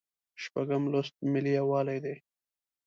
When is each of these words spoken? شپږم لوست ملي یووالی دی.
شپږم 0.43 0.83
لوست 0.91 1.15
ملي 1.31 1.51
یووالی 1.59 1.97
دی. 2.03 2.15